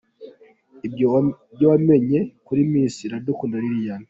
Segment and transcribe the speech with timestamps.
[0.87, 1.05] Ibyo
[1.71, 3.99] wamenya kuri Miss Iradukunda Liliane.